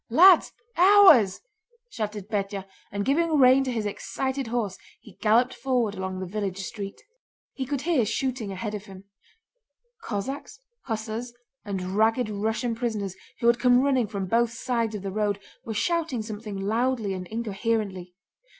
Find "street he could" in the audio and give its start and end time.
6.63-7.81